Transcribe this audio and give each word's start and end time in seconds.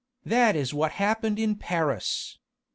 That 0.25 0.55
is 0.55 0.73
what 0.73 0.93
happened 0.93 1.37
in 1.37 1.55
Paris! 1.57 2.39